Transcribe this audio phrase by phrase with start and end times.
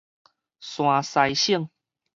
[0.59, 1.69] 山西省